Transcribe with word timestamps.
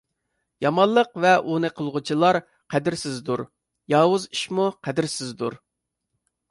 يامانلىق 0.65 1.11
ۋە 1.25 1.33
ئۇنى 1.51 1.71
قىلغۇچىلار 1.81 2.39
قەدىرسىزدۇر. 2.75 3.45
ياۋۇز 3.95 4.27
ئىشمۇ 4.35 4.69
قەدىرسىزدۇر. 4.89 5.65